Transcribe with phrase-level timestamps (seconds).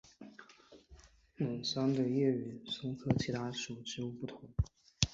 [1.35, 4.49] 冷杉的叶与松科其他属植物不同。